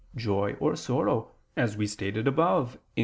[0.15, 2.99] joy or sorrow, as we stated above (Q.